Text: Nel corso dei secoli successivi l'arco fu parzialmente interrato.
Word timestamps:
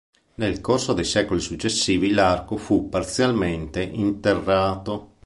Nel 0.37 0.61
corso 0.61 0.93
dei 0.93 1.03
secoli 1.03 1.39
successivi 1.39 2.09
l'arco 2.09 2.57
fu 2.57 2.89
parzialmente 2.89 3.83
interrato. 3.83 5.17